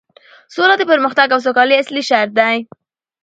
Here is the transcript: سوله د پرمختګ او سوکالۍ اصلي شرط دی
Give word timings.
سوله 0.53 0.75
د 0.77 0.83
پرمختګ 0.91 1.27
او 1.31 1.39
سوکالۍ 1.45 1.75
اصلي 1.77 2.01
شرط 2.09 2.31
دی 2.39 2.55